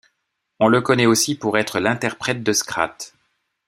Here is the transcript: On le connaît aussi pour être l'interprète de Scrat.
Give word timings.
On 0.59 0.67
le 0.67 0.81
connaît 0.81 1.05
aussi 1.05 1.35
pour 1.35 1.59
être 1.59 1.79
l'interprète 1.79 2.41
de 2.41 2.53
Scrat. 2.53 2.97